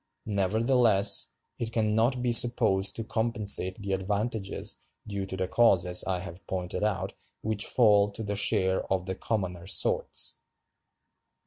[0.25, 1.27] Nevertheless,
[1.59, 6.47] it can not be supposed to compensate the advantages due to the causes I have
[6.47, 10.39] pointed out which fall to the share of the commoner sorts.